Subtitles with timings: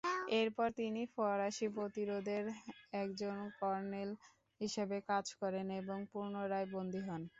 [0.35, 2.45] এরপর তিনি ফরাসি প্রতিরোধের
[2.95, 4.09] একজন কর্নেল
[4.61, 7.21] হিসেবে কাজ করেন এবং পুনরায় বন্দী হন।